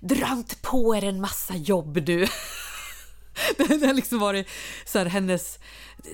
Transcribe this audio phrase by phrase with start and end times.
[0.00, 2.26] dra inte på er en massa jobb nu.
[3.56, 4.48] det har liksom varit
[4.84, 5.58] så här, hennes...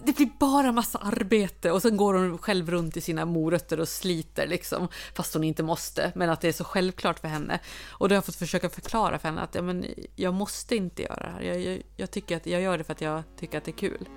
[0.05, 3.89] Det blir bara massa arbete och sen går hon själv runt i sina morötter och
[3.89, 7.61] sliter liksom, fast hon inte måste, men att det är så självklart för henne.
[7.89, 9.85] Och då har jag fått försöka förklara för henne att ja, men,
[10.17, 11.43] jag måste inte göra det här.
[11.43, 13.79] Jag, jag, jag tycker att jag gör det för att jag tycker att det är
[13.79, 14.09] kul.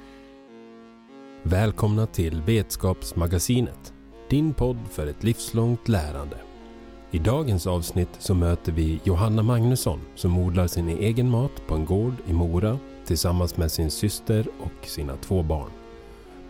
[1.44, 3.94] Välkomna till Vetskapsmagasinet,
[4.30, 6.53] din podd för ett livslångt lärande.
[7.14, 11.86] I dagens avsnitt så möter vi Johanna Magnusson som odlar sin egen mat på en
[11.86, 15.70] gård i Mora tillsammans med sin syster och sina två barn.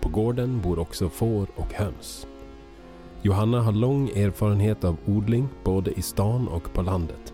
[0.02, 2.28] På gården bor också får och höns.
[3.22, 7.34] Johanna har lång erfarenhet av odling både i stan och på landet.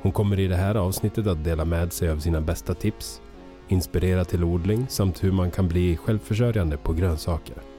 [0.00, 3.20] Hon kommer i det här avsnittet att dela med sig av sina bästa tips,
[3.68, 7.69] inspirera till odling samt hur man kan bli självförsörjande på grönsaker.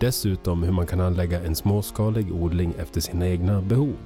[0.00, 3.96] Dessutom hur man kan anlägga en småskalig odling efter sina egna behov.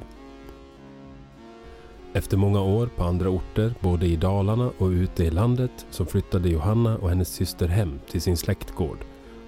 [2.12, 6.48] Efter många år på andra orter, både i Dalarna och ute i landet, så flyttade
[6.48, 8.98] Johanna och hennes syster hem till sin släktgård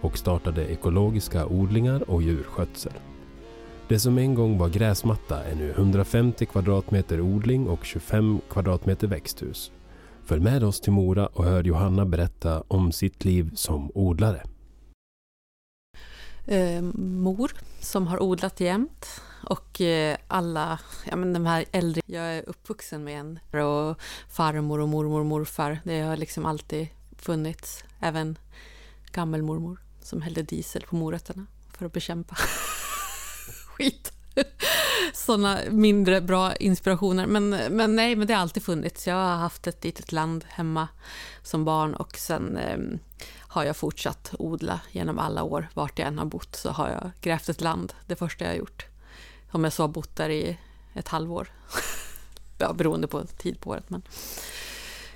[0.01, 2.93] och startade ekologiska odlingar och djurskötsel.
[3.89, 9.73] Det som en gång var gräsmatta är nu 150 kvadratmeter odling och 25 kvadratmeter växthus.
[10.25, 14.43] Följ med oss till Mora och hör Johanna berätta om sitt liv som odlare.
[16.47, 20.79] Eh, mor som har odlat jämt och eh, alla,
[21.11, 25.27] ja men de här äldre, jag är uppvuxen med en och farmor och mormor och
[25.27, 25.81] morfar.
[25.85, 27.85] Det har liksom alltid funnits.
[28.01, 28.39] Även
[29.13, 31.47] gammelmormor som hällde diesel på morötterna
[31.79, 32.35] för att bekämpa
[33.67, 34.13] skit.
[35.13, 37.27] Sådana mindre bra inspirationer.
[37.27, 39.07] Men, men nej, men det har alltid funnits.
[39.07, 40.89] Jag har haft ett litet land hemma
[41.43, 42.79] som barn och sen eh,
[43.55, 45.69] har jag fortsatt odla genom alla år.
[45.75, 48.59] Vart jag än har bott så har jag grävt ett land, det första jag har
[48.59, 48.87] gjort.
[49.51, 50.59] Om jag så har bott där i
[50.95, 51.49] ett halvår.
[52.59, 53.91] ja, beroende på tid på året.
[53.91, 54.03] Men...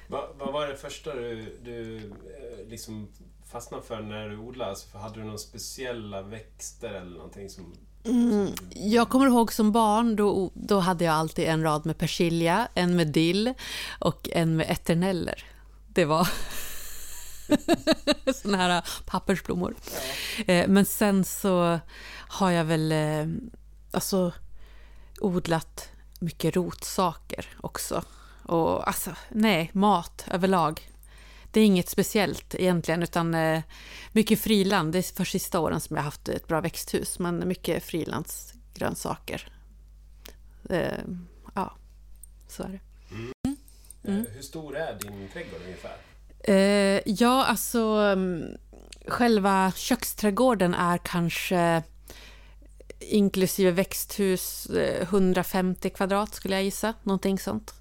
[0.09, 3.09] Vad, vad var det första du, du eh, liksom
[3.53, 4.70] fastnade för när du odlade?
[4.70, 7.75] Alltså, hade du några speciella växter eller någonting som...
[8.05, 12.69] Mm, jag kommer ihåg som barn, då, då hade jag alltid en rad med persilja,
[12.75, 13.55] en med dill
[14.00, 15.44] och en med eterneller.
[15.88, 16.28] Det var
[18.34, 19.75] såna här pappersblommor.
[20.47, 20.54] Ja.
[20.54, 21.81] Eh, men sen så
[22.28, 23.26] har jag väl eh,
[23.92, 24.32] alltså,
[25.20, 25.88] odlat
[26.20, 28.03] mycket rotsaker också.
[28.42, 30.91] Och alltså, nej, mat överlag.
[31.53, 33.62] Det är inget speciellt egentligen, utan eh,
[34.12, 34.92] mycket friland.
[34.92, 39.53] Det är för sista åren som jag haft ett bra växthus, men mycket frilandsgrönsaker.
[41.54, 41.76] Ja,
[42.48, 42.81] så är det.
[43.14, 43.56] Mm.
[44.04, 44.26] Mm.
[44.32, 45.97] Hur stor är din trädgård ungefär?
[46.44, 48.56] Eh, ja, alltså mm,
[49.06, 51.82] själva köksträdgården är kanske
[53.00, 57.75] inklusive växthus eh, 150 kvadrat skulle jag gissa, någonting sånt.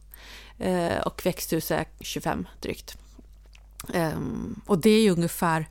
[0.59, 2.97] Eh, och växthus är 25 drygt.
[3.93, 4.19] Eh,
[4.65, 5.69] och det är ju ungefär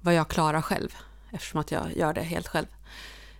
[0.00, 0.96] vad jag klarar själv
[1.30, 2.66] eftersom att jag gör det helt själv.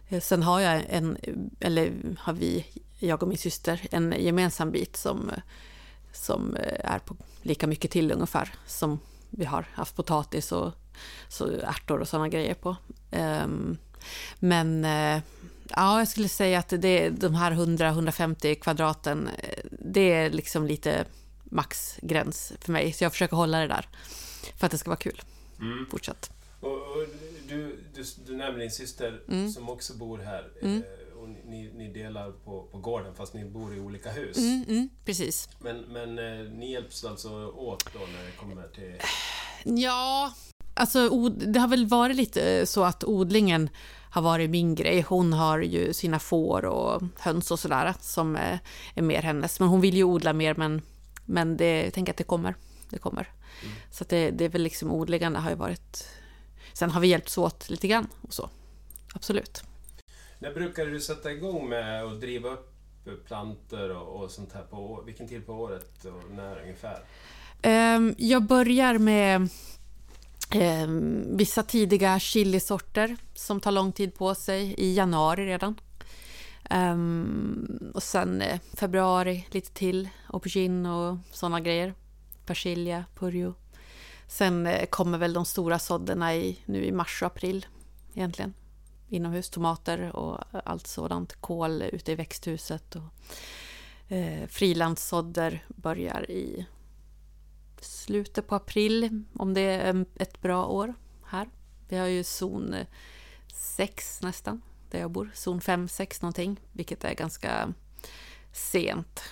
[0.09, 1.17] Eh, sen har jag en,
[1.61, 2.67] eller har vi,
[2.99, 5.43] jag och min syster, en gemensam bit som, eh,
[6.13, 9.01] som är på lika mycket till ungefär som
[9.31, 10.73] vi har haft potatis och
[11.29, 12.77] så ärtor och sådana grejer på.
[13.11, 13.79] Um,
[14.39, 15.23] men eh,
[15.69, 21.05] ja, jag skulle säga att det, de här 100-150 kvadraten, eh, det är liksom lite
[21.45, 22.93] maxgräns för mig.
[22.93, 23.89] Så jag försöker hålla det där
[24.57, 25.23] för att det ska vara kul.
[25.61, 25.87] Mm.
[25.91, 26.31] Fortsatt.
[26.61, 27.07] Och, och
[27.49, 29.51] du, du, du nämner din syster mm.
[29.51, 30.49] som också bor här.
[30.63, 30.83] Mm.
[31.23, 34.37] Eh, och ni, ni, delar på, på gården fast ni bor i olika hus.
[34.37, 35.49] Mm, mm, precis.
[35.59, 36.15] Men, men
[36.59, 39.01] ni hjälps alltså åt då när det kommer till...
[39.65, 40.33] Ja,
[40.75, 43.69] Alltså, det har väl varit lite så att odlingen
[44.11, 45.01] har varit min grej.
[45.01, 49.61] Hon har ju sina får och höns och sådär som är, mer hennes.
[49.61, 50.83] Men hon vill ju odla mer, men,
[51.25, 52.55] men det, jag tänker att det kommer.
[52.91, 53.29] Det kommer.
[53.63, 53.75] Mm.
[53.91, 56.09] Så det, det är väl liksom odlingarna har ju varit...
[56.73, 58.51] Sen har vi hjälpts åt lite grann och så.
[59.15, 59.63] Absolut.
[60.43, 62.49] När brukar du sätta igång med att driva
[63.05, 64.63] upp planter och, och sånt här?
[64.63, 67.03] På, vilken tid på året och när ungefär?
[67.97, 69.49] Um, jag börjar med
[70.55, 75.81] um, vissa tidiga chilisorter som tar lång tid på sig i januari redan.
[76.71, 81.95] Um, och sen eh, februari lite till, aubergine och sådana grejer.
[82.47, 83.55] Persilja, purjo.
[84.29, 87.67] Sen eh, kommer väl de stora sådderna i, nu i mars och april
[88.15, 88.55] egentligen.
[89.13, 91.41] Inomhus, tomater och allt sådant.
[91.41, 92.97] Kål ute i växthuset.
[92.97, 96.67] Och, eh, frilandssådder börjar i
[97.81, 100.95] slutet på april om det är ett bra år
[101.25, 101.49] här.
[101.89, 102.75] Vi har ju zon
[103.55, 105.31] 6 nästan, där jag bor.
[105.35, 107.73] Zon 5, 6 någonting, vilket är ganska
[108.53, 109.23] sent.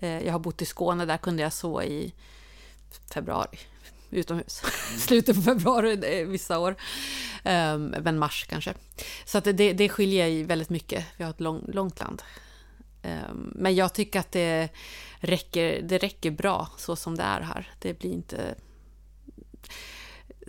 [0.00, 2.14] Eh, jag har bott i Skåne, där kunde jag så i
[3.14, 3.58] februari,
[4.10, 4.62] utomhus.
[4.98, 6.76] Slutet på februari vissa år.
[7.44, 8.74] Um, men mars kanske.
[9.24, 11.04] Så att det, det skiljer väldigt mycket.
[11.16, 12.22] Vi har ett lång, långt land.
[13.02, 14.68] Um, men jag tycker att det
[15.20, 17.72] räcker, det räcker bra så som det är här.
[17.78, 18.54] Det blir inte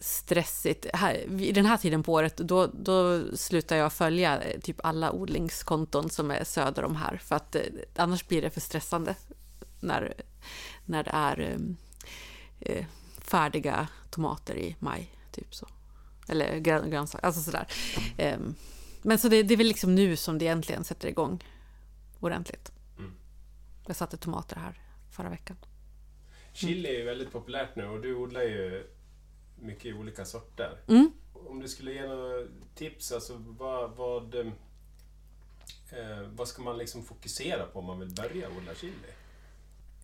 [0.01, 0.85] stressigt.
[0.93, 5.11] Här, vid den här tiden på året, då, då slutar jag följa eh, typ alla
[5.11, 7.17] odlingskonton som är söder om här.
[7.17, 7.61] För att eh,
[7.95, 9.15] annars blir det för stressande
[9.79, 10.13] när,
[10.85, 11.77] när det är ehm,
[12.59, 12.85] eh,
[13.29, 15.11] färdiga tomater i maj.
[15.31, 15.67] Typ så.
[16.27, 17.67] Eller grönsaker, alltså sådär.
[18.17, 18.39] Eh,
[19.01, 21.43] men så det, det, är väl liksom nu som det egentligen sätter igång
[22.19, 22.71] ordentligt.
[22.97, 23.11] Mm.
[23.87, 24.81] Jag satte tomater här
[25.11, 25.57] förra veckan.
[26.53, 28.87] Chili är ju väldigt populärt nu och du odlar ju
[29.59, 30.77] mycket olika sorter.
[30.87, 31.11] Mm.
[31.33, 34.51] Om du skulle ge några tips, alltså vad, vad, eh,
[36.29, 38.93] vad ska man liksom fokusera på om man vill börja odla chili?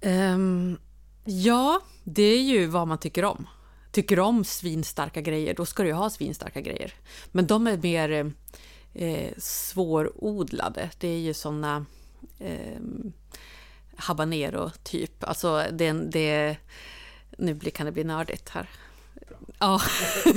[0.01, 0.77] Um,
[1.25, 3.47] ja, det är ju vad man tycker om.
[3.91, 6.93] Tycker om svinstarka grejer, då ska du ha svinstarka grejer.
[7.31, 8.33] Men de är mer
[8.93, 10.89] eh, svårodlade.
[10.99, 11.85] Det är ju såna
[12.39, 12.79] eh,
[13.95, 15.23] habanero typ.
[15.23, 16.57] Alltså det, det,
[17.37, 18.69] nu kan det bli nördigt här.
[19.59, 19.81] Ja.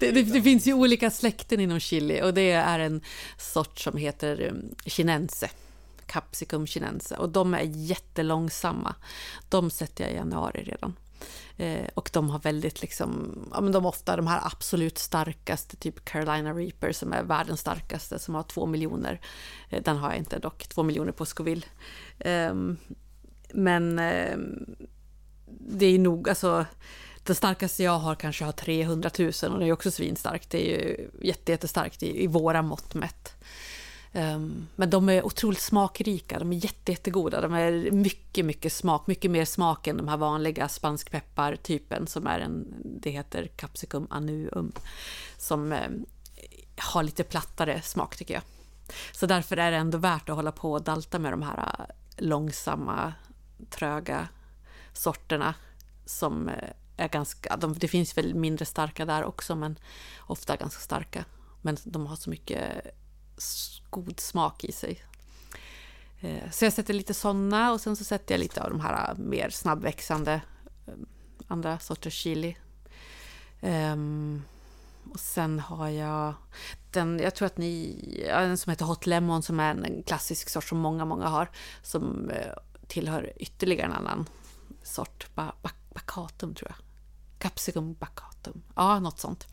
[0.00, 3.00] det, det, det, finns ju olika släkten inom chili och det är en
[3.38, 5.50] sort som heter um, chinense.
[6.06, 8.94] Capsicum chinense och de är jättelångsamma.
[9.48, 10.96] De sätter jag i januari redan.
[11.56, 15.76] Eh, och de har väldigt liksom, ja men de har ofta de här absolut starkaste,
[15.76, 19.20] typ Carolina Reaper som är världens starkaste som har två miljoner.
[19.70, 21.66] Eh, den har jag inte dock, två miljoner på Scoville.
[22.18, 22.54] Eh,
[23.54, 24.76] men ehm,
[25.68, 26.66] det är nog, alltså
[27.22, 30.50] den starkaste jag har kanske har 300 000 och det är också svinstarkt.
[30.50, 33.34] Det är ju jättestarkt i, i våra mått mätt.
[34.12, 37.40] Ehm, men de är otroligt smakrika, de är jätte, jättegoda.
[37.40, 42.40] De är mycket, mycket smak, mycket mer smak än de här vanliga spanskpeppartypen som är
[42.40, 44.72] en, det heter Capsicum anuum.
[45.38, 45.90] som eh,
[46.76, 48.42] har lite plattare smak tycker jag.
[49.12, 51.86] Så därför är det ändå värt att hålla på och dalta med de här eh,
[52.16, 53.12] långsamma,
[53.70, 54.28] tröga
[54.92, 55.54] sorterna
[56.04, 59.78] som eh, är ganska, de, det finns väl mindre starka där också, men
[60.20, 61.24] ofta ganska starka.
[61.62, 62.86] Men de har så mycket
[63.90, 65.02] god smak i sig.
[66.20, 69.10] Eh, så jag sätter lite sådana och sen så sätter jag lite av de här
[69.10, 70.40] eh, mer snabbväxande
[70.86, 70.94] eh,
[71.48, 72.56] andra sorters chili.
[73.60, 74.42] Um,
[75.12, 76.34] och sen har jag
[76.90, 77.96] den, jag tror att ni,
[78.28, 81.50] den som heter Hot Lemon som är en klassisk sort som många, många har.
[81.82, 82.30] Som
[82.86, 84.28] tillhör ytterligare en annan
[84.82, 85.26] sort,
[85.92, 86.76] bacatum tror jag.
[87.38, 89.46] Capsicum bacatum, ja något sånt.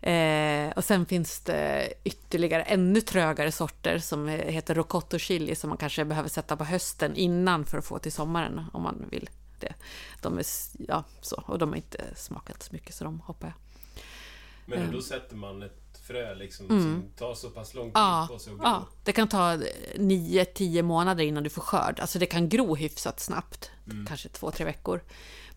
[0.00, 5.76] Eh, och sen finns det ytterligare ännu trögare sorter som heter rocotto chili som man
[5.76, 9.30] kanske behöver sätta på hösten innan för att få till sommaren om man vill
[9.60, 9.74] det.
[10.22, 10.44] De är,
[10.88, 13.56] ja, så, och de har inte smakat så mycket så de hoppar jag.
[14.66, 14.90] Men eh.
[14.90, 16.82] då sätter man ett frö liksom, mm.
[16.82, 18.66] som tar så pass lång tid ja, på sig att gro?
[18.66, 19.56] Ja, det kan ta
[19.96, 22.00] 9-10 månader innan du får skörd.
[22.00, 24.06] Alltså det kan gro hyfsat snabbt, mm.
[24.06, 25.00] kanske 2-3 veckor.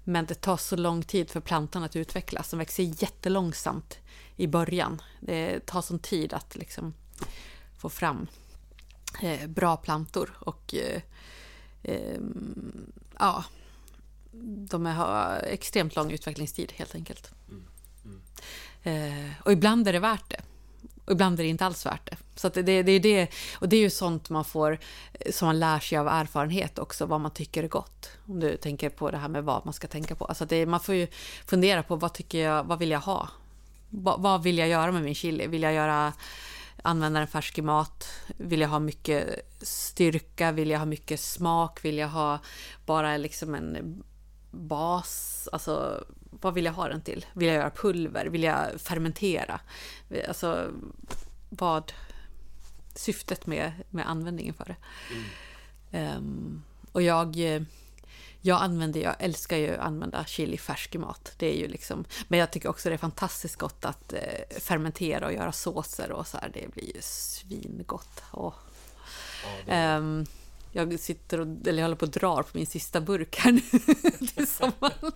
[0.03, 2.49] Men det tar så lång tid för plantan att utvecklas.
[2.49, 3.97] De växer jättelångsamt
[4.41, 5.01] i början.
[5.19, 6.93] Det tar sån tid att liksom
[7.77, 8.27] få fram
[9.21, 10.37] eh, bra plantor.
[10.39, 11.01] Och eh,
[11.83, 12.19] eh,
[13.19, 13.43] ja,
[14.69, 17.31] de har extremt lång utvecklingstid helt enkelt.
[17.49, 17.65] Mm.
[18.83, 19.31] Mm.
[19.43, 20.41] och ibland är det värt det.
[21.05, 22.17] Och ibland är det inte alls värt det.
[22.35, 24.79] Så det, det, det, är det, och det är ju sånt man får,
[25.13, 28.09] eh, som man lär sig av erfarenhet också, vad man tycker är gott.
[28.25, 30.25] Om du tänker på det här med vad man ska tänka på.
[30.25, 31.07] Alltså det, man får ju
[31.45, 33.29] fundera på vad tycker jag, vad vill jag ha?
[33.93, 35.47] Vad, vill jag göra med min chili?
[35.47, 36.13] Vill jag göra
[36.83, 38.07] använda den färsk i mat?
[38.37, 40.51] Vill jag ha mycket styrka?
[40.51, 41.85] Vill jag ha mycket smak?
[41.85, 42.39] Vill jag ha
[42.85, 44.03] bara liksom en
[44.51, 45.49] bas?
[45.51, 47.25] Alltså, vad vill jag ha den till?
[47.33, 48.25] Vill jag göra pulver?
[48.25, 49.59] Vill jag fermentera?
[50.27, 50.71] Alltså,
[51.49, 51.93] vad
[52.95, 54.75] syftet med, med användningen för det.
[55.91, 56.17] Mm.
[56.17, 57.37] Um, och jag,
[58.41, 61.33] jag använder, jag älskar ju att använda chili färsk i mat.
[61.37, 65.25] Det är ju liksom, men jag tycker också det är fantastiskt gott att eh, fermentera
[65.25, 66.51] och göra såser och så här.
[66.53, 68.23] Det blir ju svingott.
[68.33, 68.53] Oh.
[69.67, 70.25] Ja, um,
[70.71, 73.61] jag sitter och, eller jag håller på att drar på min sista burk här nu
[74.27, 75.11] till sommaren.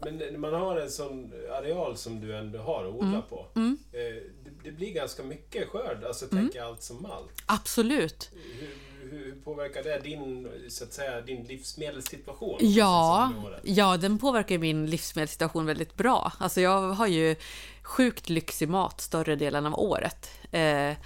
[0.00, 3.22] Men man har en sån areal som du ändå har att odla mm.
[3.28, 3.46] på.
[3.54, 3.78] Mm.
[3.92, 4.00] Eh,
[4.44, 6.44] det, det, blir ganska mycket skörd, alltså mm.
[6.44, 7.42] tänker allt som allt.
[7.46, 8.30] Absolut.
[8.32, 12.58] Hur, hur påverkar det din, så att säga, din livsmedelssituation?
[12.60, 16.32] Ja, ja, den påverkar min livsmedelssituation väldigt bra.
[16.38, 17.36] Alltså jag har ju
[17.82, 20.30] sjukt lyxig mat större delen av året.
[20.50, 20.96] Eh,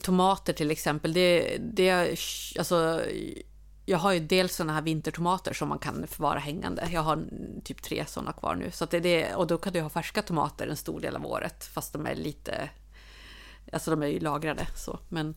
[0.00, 2.16] tomater till exempel, det, det,
[2.58, 3.02] alltså,
[3.86, 6.88] jag har ju dels såna här vintertomater som man kan förvara hängande.
[6.92, 7.24] Jag har
[7.64, 8.70] typ tre sådana kvar nu.
[8.70, 11.92] Så det, och då kan du ha färska tomater en stor del av året, fast
[11.92, 12.70] de är lite...
[13.72, 14.98] Alltså de är ju lagrade så.
[15.08, 15.34] Men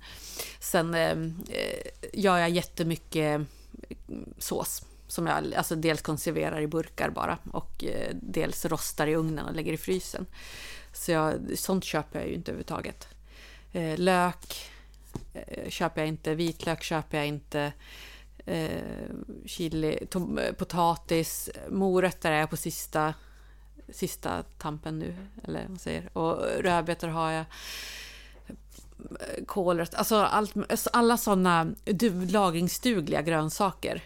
[0.60, 3.42] sen eh, eh gör jag jättemycket eh,
[4.38, 4.86] sås.
[5.08, 9.56] Som jag alltså dels konserverar i burkar bara och eh, dels rostar i ugnen och
[9.56, 10.26] lägger i frysen.
[10.94, 13.08] Så jag, sånt köper jag ju inte överhuvudtaget.
[13.72, 14.70] Eh, lök
[15.34, 17.74] eh, köper jag inte, vitlök köper jag inte
[18.46, 18.82] eh,
[19.46, 23.14] chili, tom, eh, potatis, morötter är jag på sista,
[23.90, 26.18] sista tampen nu, eller vad säger.
[26.18, 27.46] Och rödbetor har jag.
[29.46, 31.68] Kålrötter, alltså allt, alltså alla sådana
[32.28, 34.04] lagringsdugliga grönsaker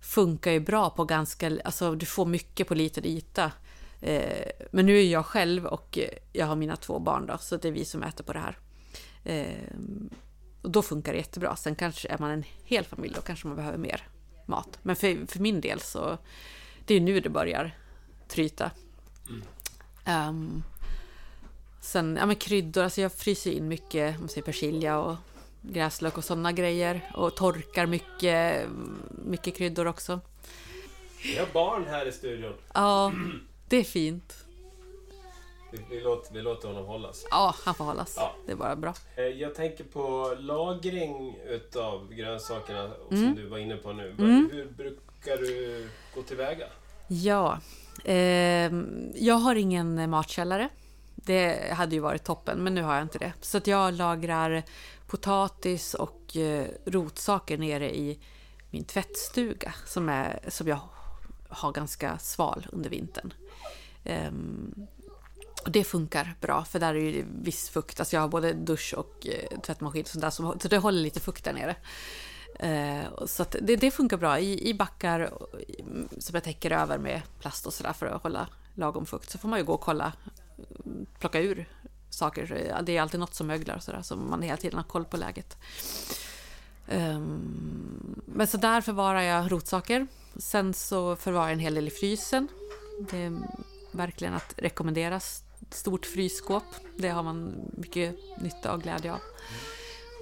[0.00, 3.52] funkar ju bra på ganska, alltså du får mycket på liten yta.
[4.00, 5.98] Eh, men nu är jag själv och
[6.32, 8.58] jag har mina två barn då, så det är vi som äter på det här.
[9.24, 9.78] Eh,
[10.62, 11.56] och då funkar det jättebra.
[11.56, 14.08] Sen kanske är man en hel familj, då kanske man behöver mer
[14.46, 14.78] mat.
[14.82, 16.18] Men för, för min del så,
[16.86, 17.78] det är nu det börjar
[18.28, 18.70] tryta.
[19.28, 20.28] Mm.
[20.28, 20.62] Um,
[21.80, 25.16] sen, ja men kryddor, alltså jag fryser in mycket, man säger persilja och
[25.62, 27.10] gräslök och sådana grejer.
[27.14, 28.68] Och torkar mycket,
[29.10, 30.20] mycket kryddor också.
[31.22, 32.54] Vi har barn här i studion.
[32.74, 33.12] Ja,
[33.68, 34.44] det är fint.
[35.72, 37.26] Vi, vi, låter, vi låter honom hållas.
[37.30, 38.14] Ja, han får hållas.
[38.16, 38.34] Ja.
[38.46, 38.94] Det är bara bra.
[39.16, 43.34] Eh, jag tänker på lagring utav grönsakerna som mm.
[43.34, 44.14] du var inne på nu.
[44.18, 44.50] Mm.
[44.52, 46.66] Hur brukar du gå tillväga?
[47.08, 47.58] Ja,
[48.04, 48.72] eh,
[49.14, 50.68] jag har ingen matkällare.
[51.28, 53.32] Det hade ju varit toppen, men nu har jag inte det.
[53.40, 54.62] Så att jag lagrar
[55.06, 58.18] potatis och eh, rotsaker nere i
[58.70, 60.78] min tvättstuga som, är, som jag
[61.48, 63.32] har ganska sval under vintern.
[64.04, 64.86] Um,
[65.64, 68.00] och det funkar bra, för där är det viss fukt.
[68.00, 71.00] Alltså jag har både dusch och eh, tvättmaskin och sånt där, så, så det håller
[71.00, 71.76] lite fukt där nere.
[72.58, 75.28] Eh, så det, det, funkar bra i, i backar eh,
[76.18, 79.30] som jag täcker över med plast och sådär för att hålla lagom fukt.
[79.30, 80.12] Så får man ju gå och kolla,
[81.18, 81.68] plocka ur
[82.10, 82.74] saker.
[82.82, 85.56] Det är alltid något som möglar sådär, så man hela tiden har koll på läget.
[86.90, 90.06] Um, men så där förvarar jag rotsaker.
[90.36, 92.48] Sen så förvarar jag en hel del i frysen.
[93.10, 93.38] Det är
[93.92, 95.20] verkligen att rekommendera.
[95.70, 96.64] stort frysskåp.
[96.96, 99.20] Det har man mycket nytta och glädje av.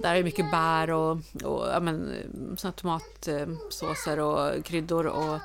[0.01, 1.11] Där är mycket bär och,
[1.43, 2.13] och ja, men,
[2.57, 5.39] såna tomatsåser och kryddor och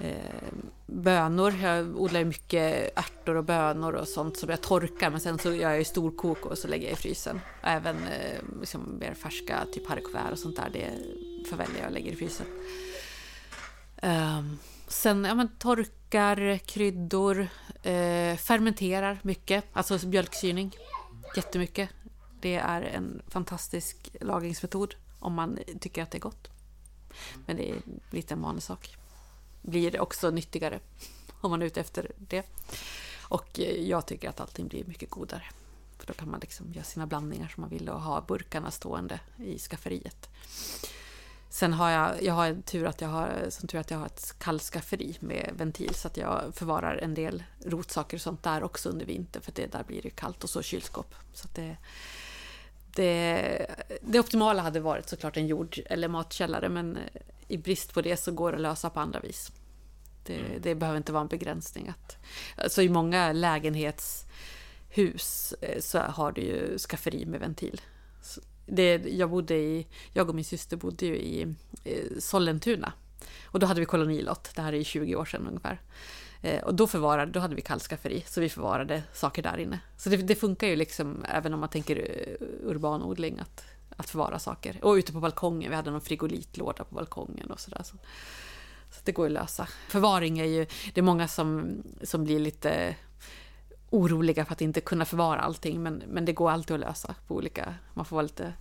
[0.00, 0.52] eh,
[0.86, 1.54] bönor.
[1.62, 5.70] Jag odlar mycket ärtor och bönor och sånt som jag torkar men sen så gör
[5.70, 7.40] jag storkok och så lägger jag i frysen.
[7.62, 10.90] Även eh, liksom mer färska, typ haricots och sånt där, det
[11.48, 12.46] förväljer jag och lägger i frysen.
[13.96, 14.42] Eh,
[14.90, 17.40] Sen ja, men, torkar kryddor,
[17.82, 20.76] eh, fermenterar mycket, alltså mjölksyrning.
[21.36, 21.88] Jättemycket.
[22.40, 26.48] Det är en fantastisk lagringsmetod om man tycker att det är gott.
[27.46, 27.76] Men det är
[28.10, 28.96] lite en vanesak.
[29.62, 30.80] Blir också nyttigare
[31.40, 32.46] om man är ute efter det.
[33.22, 35.44] Och eh, jag tycker att allting blir mycket godare.
[35.98, 39.20] För då kan man liksom göra sina blandningar som man vill och ha burkarna stående
[39.36, 40.28] i skafferiet.
[41.50, 44.34] Sen har jag, jag har tur att jag har, som tur att jag har ett
[44.38, 49.06] kallskafferi med ventil så att jag förvarar en del rotsaker och sånt där också under
[49.06, 51.14] vintern för det, där blir det kallt och så kylskåp.
[51.32, 51.76] Så det,
[52.94, 53.66] det,
[54.02, 57.02] det optimala hade varit såklart en jord eller matkällare men eh,
[57.50, 59.52] i brist på det så går det att lösa på andra vis.
[60.24, 60.62] Det, mm.
[60.62, 61.88] det behöver inte vara en begränsning.
[61.88, 62.16] Att,
[62.56, 67.80] alltså I många lägenhetshus eh, så har du ju skafferi med ventil
[68.70, 71.54] det, jag, bodde i, jag och min syster bodde ju i
[72.18, 72.92] Sollentuna.
[73.44, 75.80] Och då hade vi kolonilott, det här är 20 år sedan ungefär.
[76.42, 79.80] Eh, och då, förvarade, då hade vi kallskafferi, så vi förvarade saker där inne.
[79.96, 83.64] Så det, det, funkar ju liksom, även om man tänker eh, urban odling, att,
[84.00, 84.84] att förvara saker.
[84.84, 87.82] Och ute på balkongen, vi hade någon frigolitlåda på balkongen och sådär.
[87.84, 87.96] Så,
[88.90, 89.68] så det går att lösa.
[89.88, 92.96] Förvaring är ju, det är många som, som blir lite
[93.90, 97.34] oroliga för att inte kunna förvara allting, men, men det går alltid att lösa på
[97.34, 97.74] olika...
[97.94, 98.52] Man får vara lite,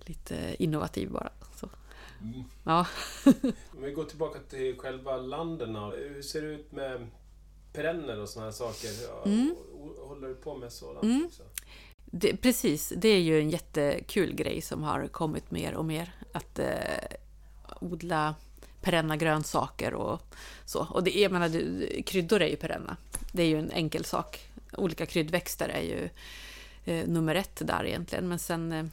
[0.00, 1.30] lite innovativ bara.
[1.56, 1.68] Så.
[2.20, 2.44] Mm.
[2.64, 2.86] Ja.
[3.76, 7.06] Om vi går tillbaka till själva landen, hur ser det ut med
[7.72, 8.90] perenner och sådana här saker?
[9.26, 9.54] Mm.
[10.08, 11.02] Håller du på med sådant?
[11.02, 11.30] Mm.
[12.16, 16.12] Det, precis, det är ju en jättekul grej som har kommit mer och mer.
[16.32, 16.68] Att eh,
[17.80, 18.34] odla
[18.80, 20.20] perenna grönsaker och
[20.64, 20.86] så.
[20.90, 22.96] Och det är, jag menar, kryddor är ju perenna.
[23.32, 24.48] Det är ju en enkel sak.
[24.72, 26.08] Olika kryddväxter är ju
[26.84, 28.28] eh, nummer ett där egentligen.
[28.28, 28.84] Men sen eh,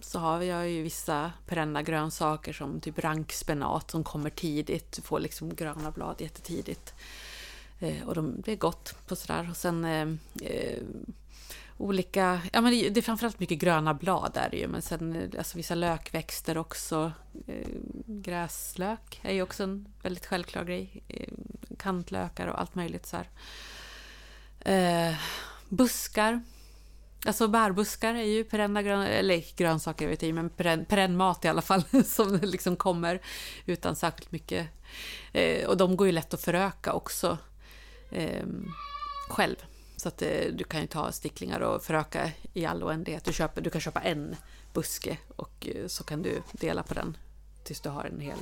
[0.00, 5.54] så har jag ju vissa perenna grönsaker som typ rankspenat som kommer tidigt, får liksom
[5.54, 6.94] gröna blad jättetidigt.
[7.80, 9.48] Eh, och de, det är gott på sådär.
[9.50, 10.08] Och sen eh,
[10.50, 10.82] eh,
[11.78, 15.56] olika, ja men det är framförallt mycket gröna blad där ju, men sen eh, alltså
[15.56, 17.12] vissa lökväxter också.
[17.46, 17.68] Eh,
[18.06, 21.02] gräslök är ju också en väldigt självklar grej.
[21.08, 21.32] Eh,
[21.78, 23.28] kantlökar och allt möjligt så här.
[24.60, 25.16] Eh,
[25.68, 26.42] buskar.
[27.26, 31.48] Alltså bärbuskar är ju perenna grön, eller grönsaker vet jag men perenn, perenn mat i
[31.48, 33.20] alla fall som liksom kommer
[33.66, 34.68] utan särskilt mycket.
[35.32, 37.38] Eh, och de går ju lätt att föröka också
[38.10, 38.46] eh,
[39.28, 39.56] själv.
[39.96, 43.24] Så att eh, du kan ju ta sticklingar och föröka i all oändlighet.
[43.24, 44.36] Du, köper, du kan köpa en
[44.72, 47.16] buske och eh, så kan du dela på den
[47.64, 48.38] tills du har en hel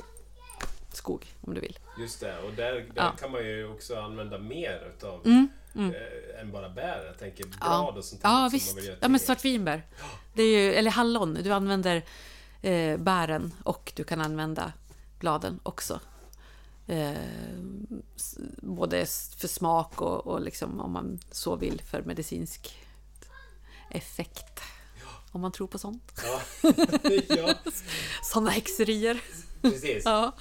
[0.91, 1.79] skog om du vill.
[1.99, 3.11] Just det, och där, där ja.
[3.19, 5.95] kan man ju också använda mer utav mm, mm.
[5.95, 7.05] Äh, än bara bär.
[7.05, 7.93] Jag tänker blad ja.
[7.97, 8.77] och sånt Ja, visst.
[8.99, 9.83] Ja, men svartvinbär.
[10.33, 11.33] Det är ju, eller hallon.
[11.33, 12.03] Du använder
[12.61, 14.73] eh, bären och du kan använda
[15.19, 15.99] bladen också.
[16.87, 17.13] Eh,
[18.57, 19.05] både
[19.37, 22.77] för smak och, och liksom, om man så vill för medicinsk
[23.91, 24.59] effekt.
[25.01, 25.09] Ja.
[25.31, 26.23] Om man tror på sånt.
[26.23, 26.41] Ja.
[27.29, 27.53] ja.
[28.23, 29.21] Sådana häxerier.
[29.61, 30.05] Precis.
[30.05, 30.35] Ja.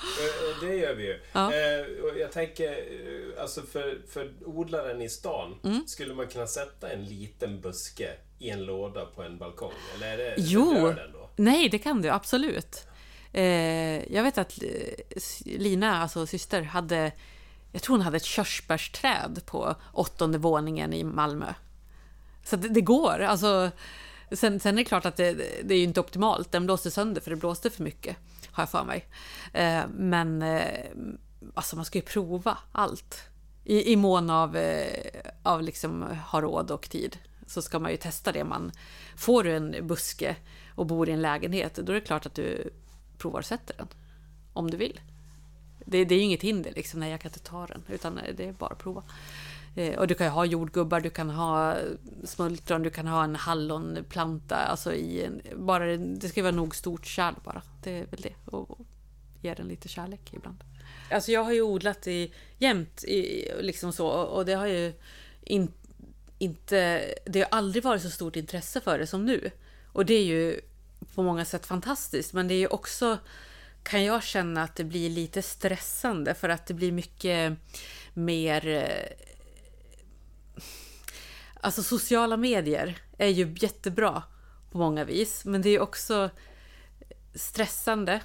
[0.60, 1.20] Det gör vi ju.
[1.32, 1.52] Ja.
[1.54, 5.86] Eh, jag tänker, eh, alltså för, för odlaren i stan, mm.
[5.86, 9.72] skulle man kunna sätta en liten buske i en låda på en balkong?
[9.94, 10.94] Eller är det, jo,
[11.36, 12.86] nej det kan du absolut.
[13.34, 17.12] Eh, jag vet att eh, Lina, alltså syster, hade...
[17.72, 21.54] Jag tror hon hade ett körsbärsträd på åttonde våningen i Malmö.
[22.44, 23.20] Så det, det går.
[23.20, 23.70] Alltså,
[24.30, 25.32] sen, sen är det klart att det,
[25.64, 26.52] det är ju inte optimalt.
[26.52, 28.16] Den blåste sönder för det blåste för mycket,
[28.50, 29.06] har jag för mig.
[29.52, 30.84] Eh, men eh,
[31.54, 33.20] alltså man ska ju prova allt.
[33.64, 37.96] I, i mån av, att av liksom ha råd och tid så ska man ju
[37.96, 38.44] testa det.
[38.44, 38.72] Man,
[39.16, 40.36] får du en buske
[40.74, 42.72] och bor i en lägenhet, då är det klart att du
[43.24, 43.88] provar och sätter den.
[44.52, 45.00] Om du vill.
[45.86, 48.44] Det, det är ju inget hinder, liksom, nej jag kan inte ta den, utan det
[48.48, 49.02] är bara att prova.
[49.76, 51.76] Eh, och du kan ju ha jordgubbar, du kan ha
[52.24, 54.56] smultron, du kan ha en hallonplanta.
[54.56, 57.62] Alltså i en, bara, det ska vara nog stort kärl bara.
[57.82, 58.34] Det är väl det.
[58.44, 58.86] Och, och
[59.42, 60.64] ge den lite kärlek ibland.
[61.10, 64.92] Alltså jag har ju odlat i, jämt, i, liksom så, och det har ju
[65.42, 65.72] in,
[66.38, 67.14] inte...
[67.24, 69.50] Det har aldrig varit så stort intresse för det som nu.
[69.92, 70.60] Och det är ju
[71.14, 73.18] på många sätt fantastiskt, men det är ju också
[73.82, 77.58] kan jag känna att det blir lite stressande för att det blir mycket
[78.14, 78.66] mer...
[78.66, 79.26] Eh,
[81.60, 84.22] alltså sociala medier är ju jättebra
[84.70, 86.30] på många vis, men det är också
[87.34, 88.20] stressande.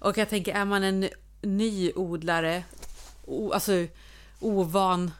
[0.00, 1.08] Och jag tänker, är man en
[1.42, 2.64] ny odlare,
[3.52, 3.86] alltså
[4.40, 5.10] ovan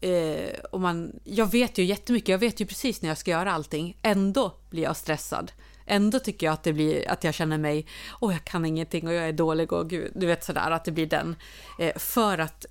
[0.00, 3.52] eh, och man, jag vet ju jättemycket, jag vet ju precis när jag ska göra
[3.52, 3.96] allting.
[4.02, 5.52] Ändå blir jag stressad.
[5.86, 7.86] Ändå tycker jag att det blir att jag känner mig,
[8.20, 10.92] åh jag kan ingenting och jag är dålig och gud, du vet sådär att det
[10.92, 11.36] blir den.
[11.78, 12.66] Eh, för att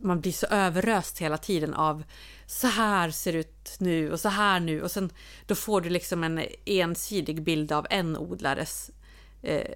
[0.00, 2.02] man blir så överöst hela tiden av
[2.46, 5.10] så här ser det ut nu och så här nu och sen
[5.46, 8.90] då får du liksom en ensidig bild av en odlares
[9.42, 9.70] eh,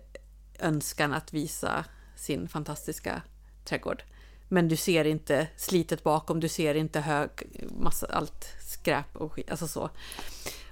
[0.59, 1.85] önskan att visa
[2.17, 3.23] sin fantastiska
[3.65, 4.03] trädgård.
[4.49, 7.31] Men du ser inte slitet bakom, du ser inte hög,
[7.79, 9.91] massa, allt skräp och skit, alltså så.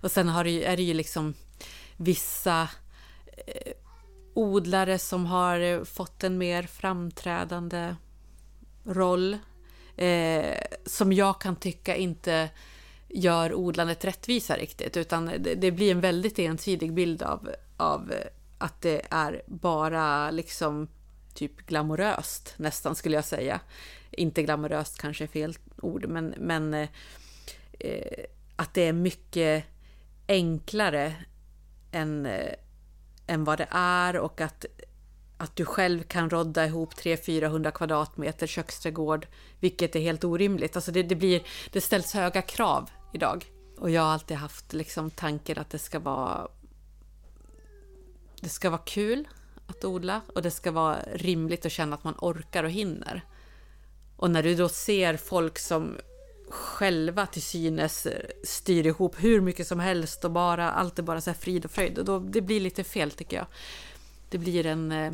[0.01, 1.35] Och sen har du, är det ju liksom
[1.97, 2.69] vissa
[3.47, 3.73] eh,
[4.35, 7.97] odlare som har eh, fått en mer framträdande
[8.85, 9.39] roll.
[9.97, 12.51] Eh, som jag kan tycka inte
[13.09, 18.27] gör odlandet rättvisa riktigt, utan det, det, blir en väldigt ensidig bild av, av eh,
[18.59, 20.89] att det är bara liksom
[21.35, 23.61] typ glamoröst nästan skulle jag säga.
[24.11, 26.89] Inte glamoröst kanske är fel ord, men, men eh,
[27.81, 28.25] eh
[28.57, 29.65] att det är mycket
[30.29, 31.15] enklare
[31.95, 32.57] än, än
[33.27, 34.65] eh, vad det är och att,
[35.37, 39.27] att du själv kan rodda ihop 300-400 kvadratmeter köksträdgård,
[39.61, 40.77] vilket är helt orimligt.
[40.77, 43.47] Alltså det, det, blir, det ställs höga krav idag.
[43.79, 46.49] Och jag har alltid haft liksom tanken att det ska vara
[48.41, 49.29] det ska vara kul
[49.67, 53.25] att odla och det ska vara rimligt att känna att man orkar och hinner.
[54.17, 55.97] Och när du då ser folk som
[56.49, 58.07] själva till synes
[58.45, 61.71] styr ihop hur mycket som helst och bara allt är bara så här frid och
[61.71, 61.99] fröjd.
[61.99, 63.47] Och då, det blir lite fel tycker jag.
[64.29, 64.93] Det blir en...
[64.93, 65.13] Eh,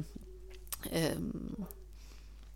[0.90, 1.18] eh,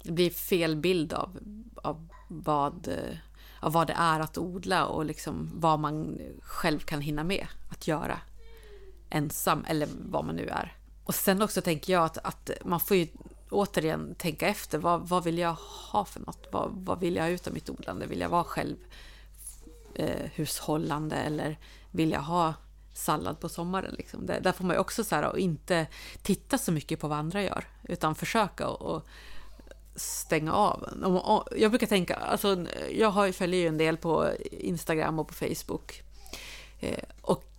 [0.03, 1.39] det blir fel bild av,
[1.77, 3.17] av, vad, eh,
[3.61, 7.89] av vad det är att odla och liksom vad man själv kan hinna med att
[7.89, 8.19] göra
[9.11, 10.77] ensam eller vad man nu är.
[11.05, 13.07] Och sen också tänker jag att, att man får ju
[13.55, 14.79] återigen tänka efter.
[14.79, 15.57] Vad, vad vill jag
[15.93, 16.49] ha för något?
[16.53, 18.07] Vad, vad vill jag ha ut av mitt odlande?
[18.07, 18.77] Vill jag vara själv
[19.95, 21.59] eh, hushållande eller
[21.91, 22.55] vill jag ha
[22.95, 23.95] sallad på sommaren?
[23.99, 24.27] Liksom?
[24.27, 25.87] Där, där får man ju också så här, och inte
[26.23, 29.07] titta så mycket på vad andra gör utan försöka och, och
[29.97, 30.89] stänga av.
[31.57, 36.05] Jag brukar tänka, alltså, jag har, följer ju en del på Instagram och på Facebook
[36.85, 37.54] Eh, och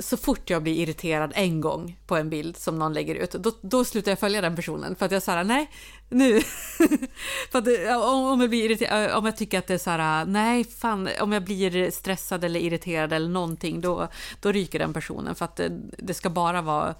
[0.00, 3.52] så fort jag blir irriterad en gång på en bild som någon lägger ut, då,
[3.60, 4.96] då slutar jag följa den personen.
[4.96, 5.70] För att jag säger nej,
[6.08, 6.40] nu.
[7.50, 7.66] för att,
[8.04, 11.32] om, jag blir irriterad, om jag tycker att det är så här, nej, fan, om
[11.32, 14.08] jag blir stressad eller irriterad eller någonting, då,
[14.40, 15.34] då ryker den personen.
[15.34, 16.94] För att det, det ska bara vara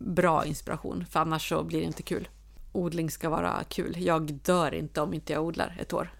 [0.00, 2.28] bra inspiration, för annars så blir det inte kul.
[2.72, 3.94] Odling ska vara kul.
[3.98, 6.12] Jag dör inte om inte jag odlar ett år.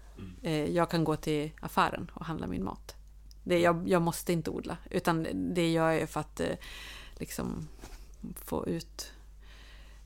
[0.43, 0.73] Mm.
[0.73, 2.98] Jag kan gå till affären och handla min mat.
[3.49, 6.55] Det, jag, jag måste inte odla, utan det gör jag för att eh,
[7.17, 7.67] liksom
[8.35, 9.11] få ut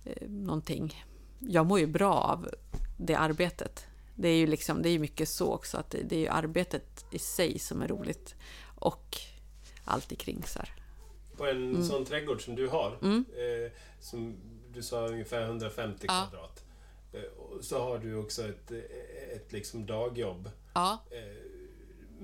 [0.06, 1.06] eh, någonting.
[1.40, 2.50] Jag mår ju bra av
[2.98, 3.86] det arbetet.
[4.16, 7.06] Det är ju liksom, det är mycket så också, att det, det är ju arbetet
[7.12, 8.36] i sig som är roligt.
[8.76, 9.18] Och
[9.86, 10.70] allt kring så här.
[11.38, 11.84] På en mm.
[11.84, 13.26] sån trädgård som du har, mm.
[13.30, 14.36] eh, som
[14.74, 16.28] du sa ungefär 150 ja.
[16.30, 16.64] kvadrat,
[17.14, 17.22] eh,
[17.62, 18.72] så har du också ett,
[19.36, 20.50] ett liksom dagjobb.
[20.74, 21.04] Ja.
[21.12, 21.53] Eh,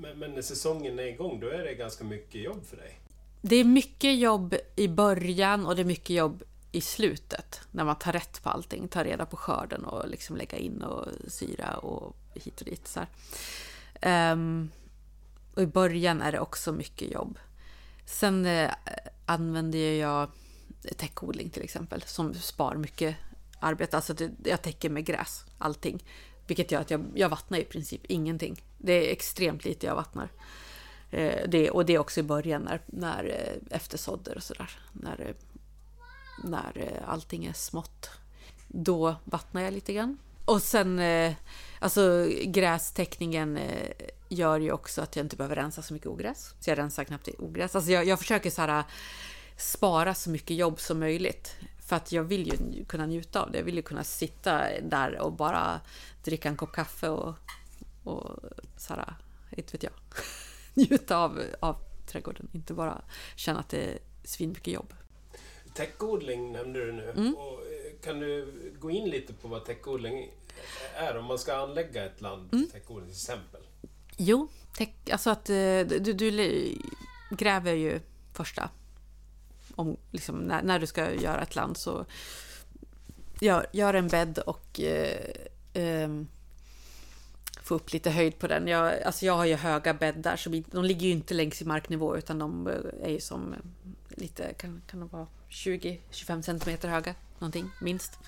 [0.01, 2.99] men, men när säsongen är igång, då är det ganska mycket jobb för dig?
[3.41, 7.61] Det är mycket jobb i början och det är mycket jobb i slutet.
[7.71, 11.07] När man tar rätt på allting, tar reda på skörden och liksom lägga in och
[11.27, 12.87] syra och hit och dit.
[12.87, 12.99] Så
[14.09, 14.71] um,
[15.55, 17.39] och i början är det också mycket jobb.
[18.05, 18.71] Sen eh,
[19.25, 20.29] använder jag
[20.97, 23.15] täckodling till exempel, som spar mycket
[23.59, 23.95] arbete.
[23.95, 26.03] Alltså det, jag täcker med gräs, allting.
[26.49, 28.63] Vilket gör att jag, jag vattnar i princip ingenting.
[28.77, 30.29] Det är extremt lite jag vattnar.
[31.11, 34.69] Eh, det, och det är också i början när, när eh, eftersådder och sådär.
[34.93, 35.35] När, eh,
[36.43, 38.09] när eh, allting är smått.
[38.67, 40.17] Då vattnar jag lite grann.
[40.45, 41.33] Och sen, eh,
[41.79, 43.91] alltså grästäckningen eh,
[44.29, 46.55] gör ju också att jag inte behöver rensa så mycket ogräs.
[46.59, 47.75] Så jag rensar knappt i ogräs.
[47.75, 48.83] Alltså jag, jag försöker så här,
[49.57, 51.55] spara så mycket jobb som möjligt.
[51.89, 53.57] För att jag vill ju kunna njuta av det.
[53.57, 55.79] Jag vill ju kunna sitta där och bara
[56.23, 57.35] dricka en kopp kaffe och,
[58.03, 58.39] och
[58.77, 59.15] så här,
[59.49, 59.93] inte vet jag,
[60.73, 61.75] njuta av, av
[62.07, 62.49] trädgården.
[62.51, 63.01] Inte bara
[63.35, 64.93] känna att det är svinmycket jobb.
[65.73, 67.09] Täckodling nämnde du nu.
[67.09, 67.35] Mm.
[67.35, 70.31] Och eh, kan du gå in lite på vad täckodling
[70.95, 71.17] är?
[71.17, 72.67] Om man ska anlägga ett land mm.
[72.71, 73.61] täckodling till exempel.
[74.17, 76.77] Jo, täck, alltså att eh, du, du
[77.31, 77.99] gräver ju
[78.33, 78.69] första
[79.75, 82.05] om, liksom, när, när, du ska göra ett land så
[83.41, 85.31] gör, gör en bädd och eh,
[85.79, 86.09] eh,
[87.63, 88.67] få upp lite höjd på den.
[88.67, 92.17] Jag, alltså jag har ju höga bäddar, så de ligger ju inte längs i marknivå
[92.17, 93.59] utan de eh, är ju som eh,
[94.09, 98.19] lite, kan, kan de vara 20-25 centimeter höga, någonting minst.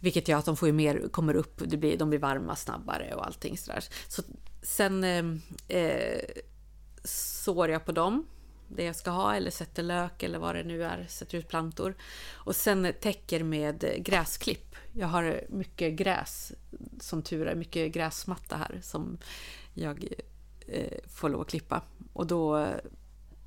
[0.00, 3.14] Vilket gör att de får ju mer, kommer upp, det blir, de blir varma snabbare
[3.14, 3.84] och allting sådär.
[4.08, 4.22] Så
[4.62, 6.20] sen eh, eh
[7.04, 8.26] sår jag på dem
[8.76, 11.94] det jag ska ha eller sätter lök eller vad det nu är, sätter ut plantor.
[12.32, 14.76] Och sen täcker med gräsklipp.
[14.92, 16.52] Jag har mycket gräs,
[17.00, 19.18] som tur är, mycket gräsmatta här som
[19.74, 20.04] jag
[20.66, 21.82] eh, får lov att klippa.
[22.12, 22.68] Och då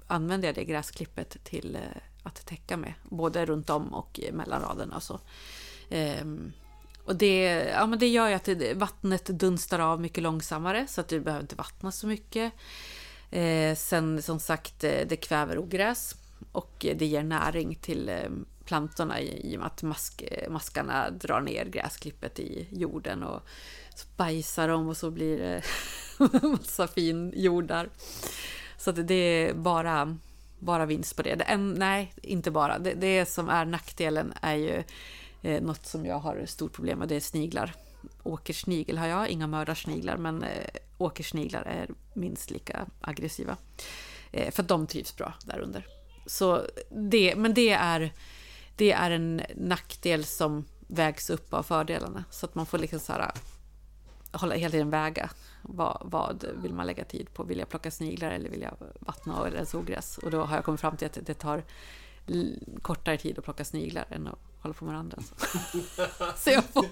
[0.08, 4.99] använder jag det gräsklippet till eh, att täcka med, både runt om och mellan raderna.
[4.99, 5.19] Så.
[5.89, 6.53] Ehm,
[7.06, 11.08] och det, ja, men det gör ju att vattnet dunstar av mycket långsammare så att
[11.08, 12.53] du behöver inte vattna så mycket.
[13.32, 16.15] Eh, sen som sagt, eh, det kväver ogräs
[16.51, 18.29] och det ger näring till eh,
[18.65, 23.41] plantorna i, i och med att mask, maskarna drar ner gräsklippet i jorden och
[23.95, 25.63] så bajsar de och så blir det
[26.47, 27.89] massa fin jord där.
[28.78, 30.17] Så det är bara,
[30.60, 31.36] bara vinst på det.
[31.36, 32.80] det en, nej, inte bara.
[32.80, 34.84] Det, det som är nackdelen är ju
[35.41, 37.73] eh, något som jag har stort problem med, det är sniglar.
[38.23, 43.58] Åkersnigel har jag, inga mördarsniglar, men eh, åkersniglar är minst lika aggressiva.
[44.32, 45.88] Eh, för de trivs bra där under.
[46.26, 48.13] Så det, men det är,
[48.76, 52.24] det är en nackdel som vägs upp av fördelarna.
[52.30, 53.32] Så att man får liksom så här,
[54.32, 55.30] hålla hela tiden väga.
[55.62, 57.44] Vad, vad vill man lägga tid på?
[57.44, 60.18] Vill jag plocka sniglar eller vill jag vattna eller rensa ogräs?
[60.18, 61.64] Och då har jag kommit fram till att det tar
[62.82, 65.18] kortare tid att plocka sniglar än att hålla på med andra.
[65.22, 65.36] Så,
[66.38, 66.86] så jag får,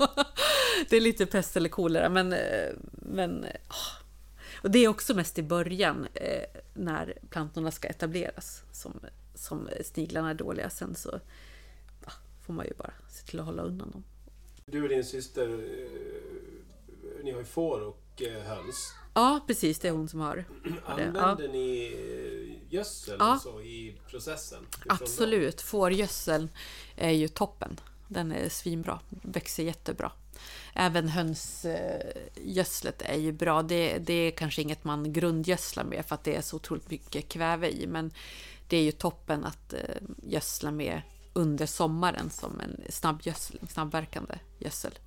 [0.90, 4.02] det är lite pest eller kolera, men, eh, men ah.
[4.64, 9.00] och det är också mest i början eh, när plantorna ska etableras som,
[9.36, 10.70] som sniglarna är dåliga.
[10.70, 11.20] Sen så
[12.46, 14.04] får man ju bara se till att hålla undan dem.
[14.66, 18.94] Du och din syster, eh, ni har ju får och eh, höns.
[19.14, 19.80] Ja, precis.
[19.80, 20.46] Det är hon som har
[20.86, 21.52] Använder ja.
[21.52, 21.96] ni
[22.70, 23.40] gödsel ja.
[23.44, 24.66] så i processen?
[24.88, 25.62] Absolut.
[25.62, 26.50] Fårgödseln
[26.96, 27.80] är ju toppen.
[28.08, 29.00] Den är svinbra.
[29.10, 30.12] Växer jättebra.
[30.74, 33.64] Även hönsgödslet är ju bra.
[33.64, 37.30] Det, det är kanske inget man grundgödslar med för att det är så otroligt mycket
[37.30, 37.88] kväve i.
[37.88, 38.12] Men
[38.68, 39.80] det är ju toppen att eh,
[40.24, 41.02] gödsla med
[41.34, 45.00] under sommaren som en snabbgödsling, snabbverkande gödsel.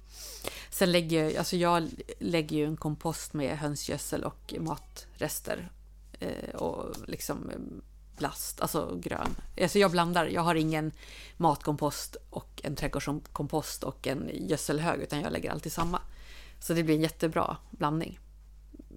[0.70, 5.70] Sen lägger jag, alltså jag lägger ju en kompost med hönsgödsel och matrester.
[6.20, 7.50] Eh, och liksom
[8.16, 9.34] blast, alltså grön.
[9.62, 10.92] Alltså jag blandar, jag har ingen
[11.36, 16.00] matkompost och en trädgårdskompost och en gödselhög utan jag lägger alltid samma.
[16.60, 18.18] Så det blir en jättebra blandning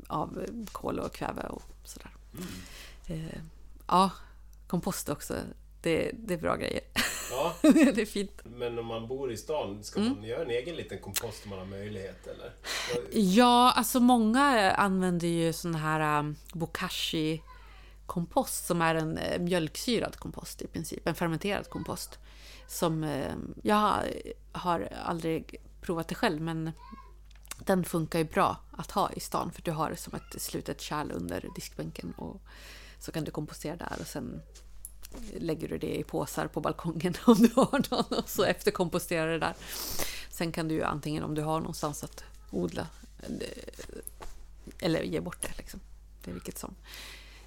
[0.08, 2.12] av kol och kväve och sådär.
[2.34, 3.26] Mm.
[3.26, 3.40] Eh,
[3.88, 4.12] ja,
[4.68, 5.36] kompost också.
[5.82, 6.82] Det, det är bra grejer.
[7.32, 7.56] Ja.
[7.62, 8.42] det är fint.
[8.44, 10.14] Men om man bor i stan, ska mm.
[10.14, 12.28] man göra en egen liten kompost om man har möjlighet?
[12.28, 12.54] Eller?
[13.12, 17.42] Ja, alltså många använder ju sån här um, bokashi
[18.06, 22.20] kompost som är en uh, mjölksyrad kompost i princip, en fermenterad kompost.
[22.68, 23.94] Som uh, jag
[24.52, 26.72] har aldrig provat det själv men
[27.60, 31.12] den funkar ju bra att ha i stan för du har som ett slutet kärl
[31.12, 32.42] under diskbänken och
[33.00, 34.42] så kan du kompostera där och sen
[35.40, 39.40] lägger du det i påsar på balkongen om du har någon och så efterkomposterar det
[39.40, 39.56] där.
[40.30, 42.88] Sen kan du ju antingen om du har någonstans att odla
[43.24, 43.30] eh,
[44.80, 45.58] eller ge bort det.
[45.58, 45.80] Liksom.
[46.24, 46.76] Det är vilket som.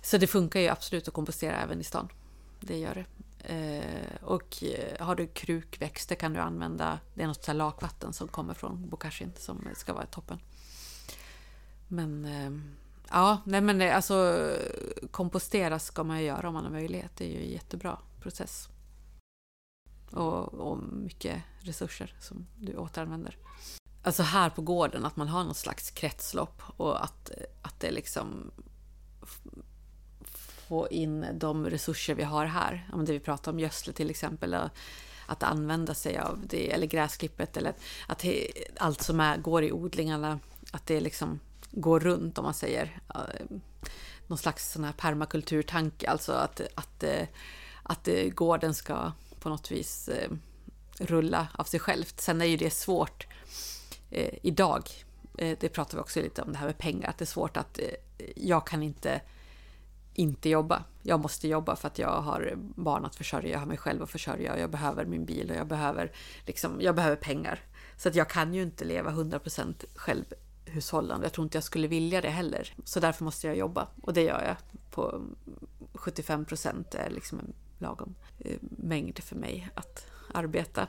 [0.02, 2.08] Så det funkar ju absolut att kompostera även i stan.
[2.60, 3.04] Det gör det.
[3.44, 8.28] Eh, och eh, har du krukväxter kan du använda, det är något så lakvatten som
[8.28, 10.38] kommer från bokashin som ska vara toppen.
[11.88, 12.50] Men eh,
[13.10, 14.48] ja, nej men alltså
[15.10, 17.10] kompostera ska man ju göra om man har möjlighet.
[17.16, 18.68] Det är ju en jättebra process.
[20.10, 23.36] Och, och mycket resurser som du återanvänder.
[24.02, 27.30] Alltså här på gården, att man har något slags kretslopp och att,
[27.62, 28.50] att det liksom
[30.68, 32.90] få in de resurser vi har här.
[32.92, 34.56] Om det vi pratar om gödsel till exempel.
[35.26, 37.74] Att använda sig av det, eller gräsklippet eller
[38.06, 38.24] att
[38.76, 40.38] allt som är, går i odlingarna,
[40.72, 43.00] att det liksom går runt om man säger.
[43.14, 43.56] Eh,
[44.30, 47.26] någon slags sån här permakulturtanke, alltså att, att, eh,
[47.82, 50.10] att eh, gården ska på något vis
[50.98, 52.20] rulla av sig självt.
[52.20, 53.26] Sen är ju det svårt
[54.10, 54.90] eh, idag.
[55.60, 57.80] Det pratar vi också lite om det här med pengar, att det är svårt att
[58.36, 59.20] jag kan inte
[60.14, 60.84] inte jobba.
[61.02, 64.10] Jag måste jobba för att jag har barn att försörja, jag har mig själv att
[64.10, 66.12] försörja jag behöver min bil och jag behöver,
[66.46, 67.60] liksom, jag behöver pengar.
[67.96, 69.84] Så att jag kan ju inte leva 100%
[70.64, 71.26] hushållande.
[71.26, 72.74] Jag tror inte jag skulle vilja det heller.
[72.84, 74.56] Så därför måste jag jobba och det gör jag.
[74.90, 75.22] På
[75.92, 80.88] 75% är liksom en lagom eh, mängd för mig att arbeta.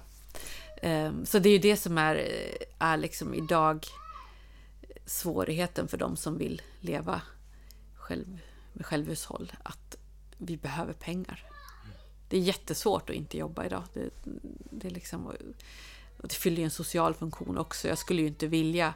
[0.82, 3.86] Ehm, så det är ju det som är, eh, är liksom idag
[5.06, 7.22] svårigheten för de som vill leva
[7.96, 8.40] själv
[8.74, 9.98] med självhushåll att
[10.38, 11.46] vi behöver pengar.
[12.30, 13.84] Det är jättesvårt att inte jobba idag.
[13.94, 14.10] Det,
[14.72, 15.34] det, liksom,
[16.24, 17.88] det fyller ju en social funktion också.
[17.88, 18.94] Jag skulle ju inte vilja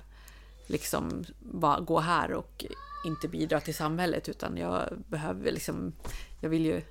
[0.68, 2.66] liksom bara gå här och
[3.06, 5.94] inte bidra till samhället utan jag behöver liksom,
[6.42, 6.82] jag vill ju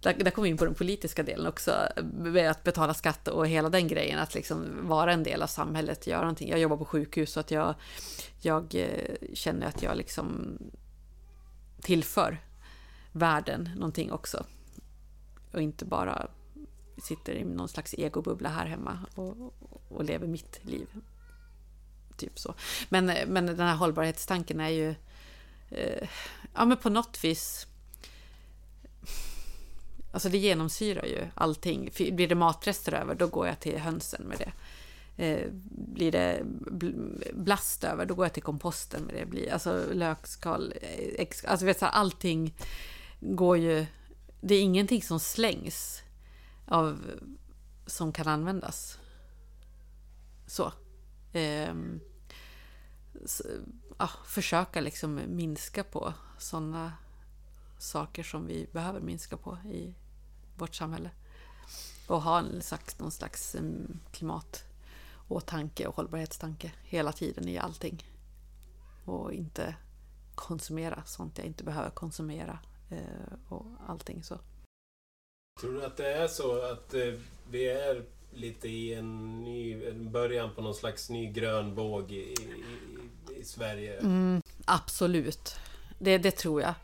[0.00, 3.46] där, där kommer vi in på den politiska delen också, med att betala skatt och
[3.46, 6.48] hela den grejen, att liksom vara en del av samhället, göra någonting.
[6.48, 7.74] Jag jobbar på sjukhus så att jag,
[8.40, 10.58] jag eh, känner att jag liksom
[11.80, 12.38] tillför
[13.12, 14.44] världen någonting också.
[15.52, 16.28] Och inte bara
[17.02, 19.54] sitter i någon slags egobubbla här hemma och,
[19.88, 20.88] och lever mitt liv.
[22.18, 22.54] Typ så.
[22.88, 24.94] Men, men den här hållbarhetstanken är ju
[25.70, 26.08] eh,
[26.54, 27.66] ja, men på något vis
[30.12, 31.90] Alltså det genomsyrar ju allting.
[31.96, 34.52] Blir det matrester över, då går jag till hönsen med det.
[35.24, 36.42] Eh, blir det
[37.32, 39.26] blast över, då går jag till komposten med det.
[39.26, 42.54] Blir, alltså lökskal, eh, alltså vet du, allting
[43.20, 43.86] går ju...
[44.40, 46.02] Det är ingenting som slängs
[46.66, 46.98] av,
[47.86, 48.98] som kan användas.
[50.46, 50.72] Så.
[51.32, 51.74] Eh,
[53.26, 53.44] så
[53.98, 56.92] ja, försöka liksom minska på sådana
[57.78, 59.94] saker som vi behöver minska på i
[60.56, 61.10] vårt samhälle.
[62.06, 68.04] Och ha en slags, någon slags ehm, klimatåtanke och hållbarhetstanke hela tiden i allting.
[69.04, 69.76] Och inte
[70.34, 72.58] konsumera sånt jag inte behöver konsumera
[72.90, 74.38] eh, och allting så.
[75.60, 77.14] Tror du att det är så att eh,
[77.50, 82.14] vi är lite i en ny en början på någon slags ny grön våg i,
[82.14, 83.98] i, i Sverige?
[83.98, 85.54] Mm, absolut,
[85.98, 86.74] det, det tror jag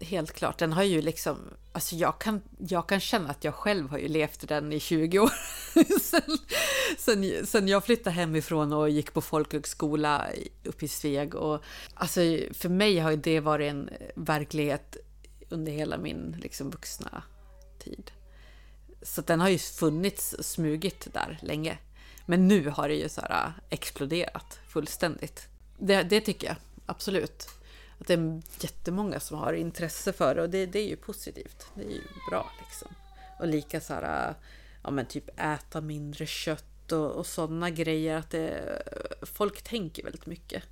[0.00, 0.58] helt klart.
[0.58, 1.38] Den har ju liksom,
[1.72, 5.18] alltså jag kan, jag kan känna att jag själv har ju levt den i 20
[5.18, 5.32] år.
[6.00, 6.38] sen,
[6.98, 10.26] sen, sen, jag flyttade hemifrån och gick på folkhögskola
[10.64, 11.34] uppe i Sveg.
[11.34, 11.62] Och,
[11.94, 12.20] alltså
[12.52, 14.96] för mig har det varit en verklighet
[15.48, 17.22] under hela min liksom, vuxna
[17.78, 18.10] tid.
[19.04, 21.78] Så den har ju funnits, smugit där länge.
[22.26, 25.48] Men nu har det ju så här äh, exploderat fullständigt.
[25.78, 27.48] Det, det tycker jag, absolut
[28.00, 31.66] att det är jättemånga som har intresse för det och det, det är ju positivt.
[31.74, 32.88] Det är ju bra liksom.
[33.38, 34.34] Och lika så här, äh,
[34.82, 38.16] ja men typ äta mindre kött och, och sådana grejer.
[38.16, 40.62] Att det, äh, folk tänker väldigt mycket.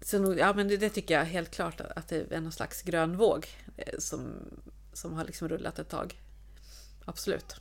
[0.00, 2.82] så nog, ja, men det, det, tycker jag helt klart att det är någon slags
[2.82, 3.46] grön våg
[3.76, 4.34] eh, som,
[4.92, 6.20] som har liksom rullat ett tag.
[7.04, 7.56] Absolut.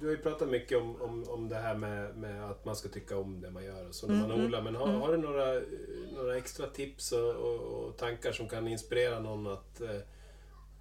[0.00, 2.88] Du har ju pratat mycket om, om, om det här med, med att man ska
[2.88, 4.44] tycka om det man gör och så när man mm.
[4.44, 4.62] odlar.
[4.62, 5.00] Men har, mm.
[5.00, 5.62] har du några,
[6.16, 10.00] några extra tips och, och, och, tankar som kan inspirera någon att eh,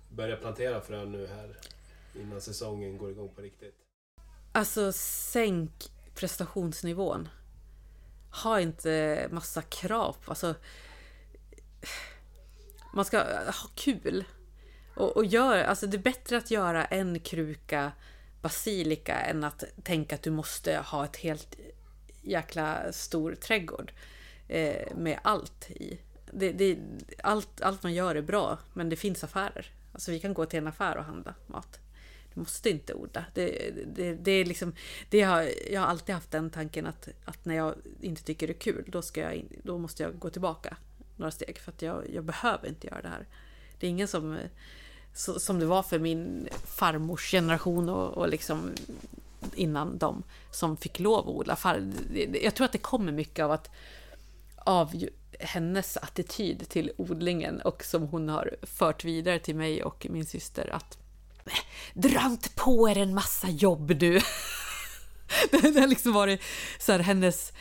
[0.10, 1.58] börja plantera frön nu här
[2.16, 3.76] innan säsongen går igång på riktigt?
[4.52, 7.30] Alltså sänk prestationsnivån.
[8.44, 10.16] Ha inte massa krav.
[10.26, 10.56] Alltså,
[12.94, 14.26] man ska ha kul.
[15.00, 17.92] Och, och gör, alltså det är bättre att göra en kruka
[18.42, 21.56] basilika än att tänka att du måste ha ett helt
[22.22, 23.92] jäkla stor trädgård
[24.48, 26.00] eh, med allt i.
[26.32, 26.78] Det, det,
[27.24, 29.72] allt, allt man gör är bra, men det finns affärer.
[29.94, 31.80] Alltså vi kan gå till en affär och handla mat.
[32.34, 33.26] Du måste inte odla.
[33.34, 34.74] Det, det, det är liksom,
[35.10, 38.54] det har, jag har alltid haft den tanken att, att när jag inte tycker det
[38.54, 40.78] är kul, då, ska jag, då måste jag gå tillbaka
[41.16, 41.58] några steg.
[41.60, 43.28] För att jag, jag behöver inte göra det här.
[43.80, 44.38] Det är ingen som
[45.20, 48.72] så, som det var för min farmors generation och, och liksom
[49.56, 51.58] innan dem som fick lov att odla.
[52.42, 53.70] Jag tror att det kommer mycket av att
[54.58, 54.94] av
[55.40, 60.70] hennes attityd till odlingen och som hon har fört vidare till mig och min syster
[60.76, 60.98] att
[61.94, 64.22] dra inte på er en massa jobb du.
[65.52, 66.42] det har liksom varit
[66.80, 67.54] så här, hennes...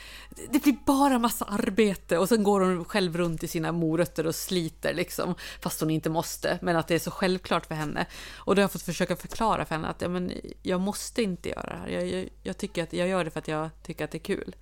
[0.50, 4.34] Det blir bara massa arbete och sen går hon själv runt i sina morötter och
[4.34, 8.06] sliter liksom, fast hon inte måste, men att det är så självklart för henne.
[8.34, 11.48] Och då har jag fått försöka förklara för henne att ja, men, jag måste inte
[11.48, 11.88] göra det här.
[11.88, 14.36] Jag, jag, jag, tycker att jag gör det för att jag tycker att det är
[14.36, 14.56] kul.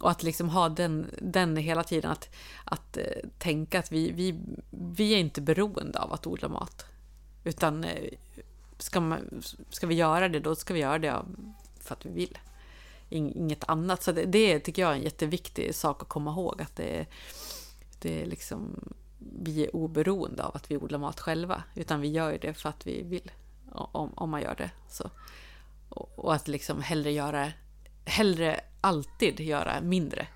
[0.00, 2.28] Och att liksom ha den, den hela tiden, att,
[2.64, 3.04] att eh,
[3.38, 4.40] tänka att vi, vi,
[4.70, 6.86] vi är inte beroende av att odla mat.
[7.44, 8.08] Utan eh,
[8.78, 11.36] ska, man, ska vi göra det, då ska vi göra det av
[11.82, 12.38] för att vi vill.
[13.08, 14.02] Inget annat.
[14.02, 16.62] Så det, det tycker jag är en jätteviktig sak att komma ihåg.
[16.62, 17.06] Att det,
[17.98, 21.62] det är liksom, vi är oberoende av att vi odlar mat själva.
[21.74, 23.30] Utan vi gör det för att vi vill.
[23.72, 24.70] Om, om man gör det.
[24.88, 25.10] Så.
[25.88, 27.52] Och, och att liksom hellre göra,
[28.04, 30.26] hellre alltid göra mindre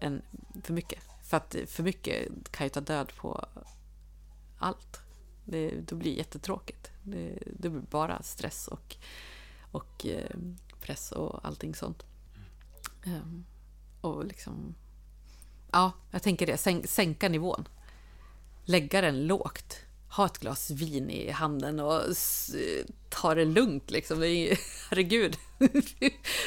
[0.00, 0.22] än
[0.62, 0.98] för mycket.
[1.22, 3.44] För att för mycket kan ju ta död på
[4.58, 5.00] allt.
[5.44, 6.90] Det, då blir det jättetråkigt.
[7.02, 8.96] Det, det blir bara stress och,
[9.72, 10.36] och eh,
[10.82, 12.02] press och allting sånt.
[13.06, 13.44] Um,
[14.00, 14.74] och liksom...
[15.72, 16.56] Ja, jag tänker det.
[16.56, 17.68] Sänk, sänka nivån.
[18.64, 19.76] Lägga den lågt.
[20.16, 22.02] Ha ett glas vin i handen och
[23.08, 24.20] ta det lugnt liksom.
[24.20, 24.58] Det är,
[24.90, 25.36] herregud.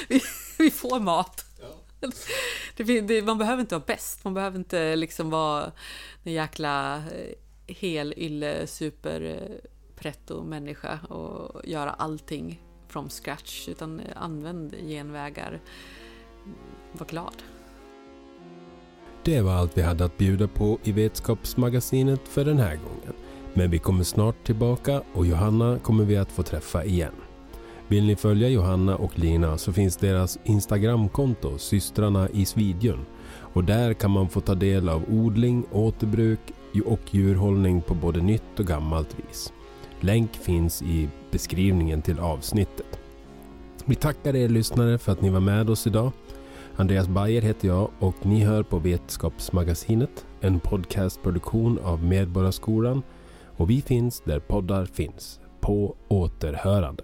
[0.07, 0.21] vi,
[0.57, 1.45] vi får mat.
[1.59, 2.11] Ja.
[2.75, 4.23] Det, det, man behöver inte vara bäst.
[4.23, 5.71] Man behöver inte liksom vara
[6.23, 7.33] en jäkla eh,
[7.67, 9.49] hel ylle super
[9.95, 12.64] pretto människa och göra allting
[12.95, 15.61] from scratch, utan använd genvägar.
[16.91, 17.43] Var glad.
[19.23, 23.13] Det var allt vi hade att bjuda på i Vetskapsmagasinet för den här gången.
[23.53, 27.13] Men vi kommer snart tillbaka och Johanna kommer vi att få träffa igen.
[27.87, 33.05] Vill ni följa Johanna och Lina så finns deras Instagramkonto Systrarna i Svidjön
[33.53, 36.39] och där kan man få ta del av odling, återbruk
[36.85, 39.53] och djurhållning på både nytt och gammalt vis.
[40.05, 42.99] Länk finns i beskrivningen till avsnittet.
[43.85, 46.11] Vi tackar er lyssnare för att ni var med oss idag.
[46.75, 53.03] Andreas Bayer heter jag och ni hör på Vetenskapsmagasinet, en podcastproduktion av Medborgarskolan
[53.57, 55.39] och vi finns där poddar finns.
[55.59, 57.03] På återhörande.